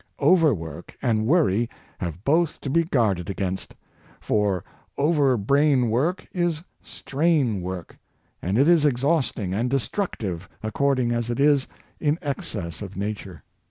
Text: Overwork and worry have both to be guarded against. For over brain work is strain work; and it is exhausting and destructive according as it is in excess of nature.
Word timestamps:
Overwork 0.19 0.97
and 1.03 1.27
worry 1.27 1.69
have 1.99 2.23
both 2.23 2.59
to 2.61 2.71
be 2.71 2.83
guarded 2.83 3.29
against. 3.29 3.75
For 4.19 4.63
over 4.97 5.37
brain 5.37 5.91
work 5.91 6.27
is 6.33 6.63
strain 6.81 7.61
work; 7.61 7.95
and 8.41 8.57
it 8.57 8.67
is 8.67 8.83
exhausting 8.83 9.53
and 9.53 9.69
destructive 9.69 10.49
according 10.63 11.11
as 11.11 11.29
it 11.29 11.39
is 11.39 11.67
in 11.99 12.17
excess 12.23 12.81
of 12.81 12.97
nature. 12.97 13.43